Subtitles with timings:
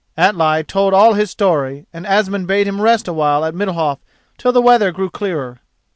[0.17, 3.99] Atli told all his story, and Asmund bade him rest a while at Middalhof
[4.39, 5.59] till the weather grew clearer.